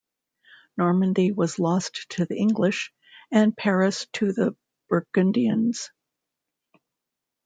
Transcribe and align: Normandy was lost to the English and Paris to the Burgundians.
Normandy 0.77 1.31
was 1.31 1.59
lost 1.59 2.09
to 2.09 2.25
the 2.25 2.35
English 2.35 2.91
and 3.31 3.55
Paris 3.55 4.07
to 4.13 4.33
the 4.33 4.55
Burgundians. 4.89 5.91